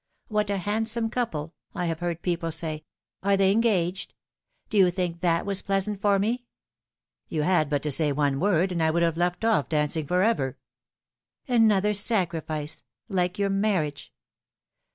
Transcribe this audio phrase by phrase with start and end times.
[0.29, 2.85] '"What a handsome couple!' I have heard people say;'
[3.21, 4.15] are they engaged?'
[4.71, 6.47] Do you think that was pleasant for me
[7.29, 10.23] ?""You had but to say one word, and I would have left off dancing for
[10.23, 10.57] ever.""
[11.47, 14.11] Another sacrifice like your marriage."